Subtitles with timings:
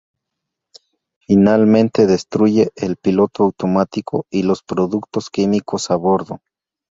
[1.19, 6.39] Finalmente destruye el piloto automático y los productos químicos a bordo.